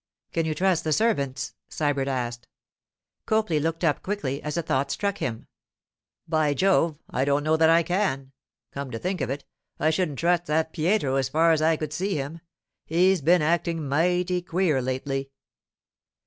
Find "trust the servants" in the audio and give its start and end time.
0.55-1.53